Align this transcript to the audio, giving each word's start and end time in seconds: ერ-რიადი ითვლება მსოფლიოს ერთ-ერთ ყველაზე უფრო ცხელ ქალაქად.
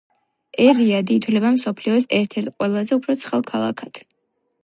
ერ-რიადი 0.61 1.17
ითვლება 1.19 1.51
მსოფლიოს 1.57 2.09
ერთ-ერთ 2.21 2.49
ყველაზე 2.55 2.99
უფრო 2.99 3.17
ცხელ 3.25 3.47
ქალაქად. 3.55 4.01